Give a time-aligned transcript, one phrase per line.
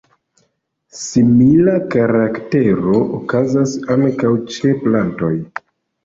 [0.99, 5.31] Simila karaktero okazas ankaŭ ĉe plantoj.